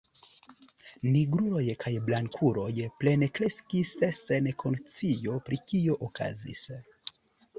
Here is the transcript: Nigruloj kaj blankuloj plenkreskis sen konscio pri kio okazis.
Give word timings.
Nigruloj 1.15 1.65
kaj 1.83 1.91
blankuloj 2.07 2.71
plenkreskis 3.03 3.93
sen 4.21 4.49
konscio 4.63 5.37
pri 5.51 5.59
kio 5.73 5.99
okazis. 6.09 6.65